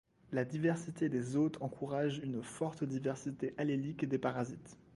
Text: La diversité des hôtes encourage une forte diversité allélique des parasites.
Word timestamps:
La 0.31 0.45
diversité 0.45 1.09
des 1.09 1.35
hôtes 1.35 1.61
encourage 1.61 2.17
une 2.23 2.41
forte 2.41 2.83
diversité 2.83 3.53
allélique 3.59 4.03
des 4.03 4.17
parasites. 4.17 4.79